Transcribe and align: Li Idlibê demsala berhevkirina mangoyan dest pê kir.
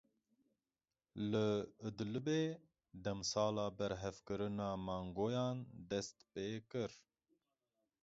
Li 1.31 1.43
Idlibê 1.89 2.41
demsala 3.03 3.65
berhevkirina 3.77 4.69
mangoyan 4.87 5.57
dest 5.89 6.17
pê 6.31 6.45
kir. 6.69 6.91